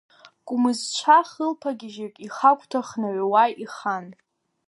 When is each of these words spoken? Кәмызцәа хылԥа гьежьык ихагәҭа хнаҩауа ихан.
Кәмызцәа 0.47 1.19
хылԥа 1.29 1.71
гьежьык 1.79 2.15
ихагәҭа 2.25 2.81
хнаҩауа 2.87 3.43
ихан. 3.63 4.05